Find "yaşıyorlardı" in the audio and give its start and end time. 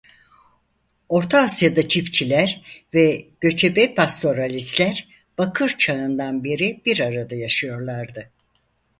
7.35-8.31